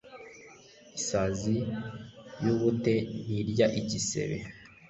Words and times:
Isazi 0.97 1.55
y’ubute 2.43 2.93
ntirya 3.23 3.67
igisebe 3.79 4.37